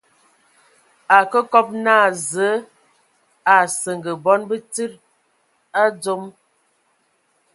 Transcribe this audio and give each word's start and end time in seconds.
Akǝ 1.17 1.39
kɔb 1.51 1.67
naa 1.83 2.07
Zǝǝ 2.29 2.49
a 3.55 3.55
seŋe 3.79 4.11
bɔn 4.23 4.41
tsíd 4.73 4.91
a 5.81 5.83
dzom. 5.99 6.23